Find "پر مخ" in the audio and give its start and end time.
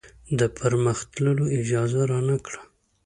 0.57-0.99